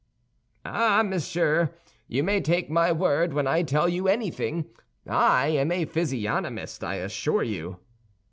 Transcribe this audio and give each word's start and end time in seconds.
"Ah, 0.65 1.03
monsieur, 1.05 1.75
you 2.07 2.23
may 2.23 2.41
take 2.41 2.71
my 2.71 2.91
word 2.91 3.33
when 3.35 3.45
I 3.45 3.61
tell 3.61 3.87
you 3.87 4.07
anything. 4.07 4.65
I 5.07 5.49
am 5.49 5.71
a 5.71 5.85
physiognomist, 5.85 6.83
I 6.83 6.95
assure 6.95 7.43
you." 7.43 7.77